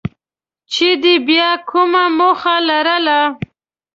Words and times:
چې 0.71 0.87
ده 1.01 1.13
بیا 1.27 1.49
کومه 1.69 2.03
موخه 2.17 2.55
لرله. 2.67 3.19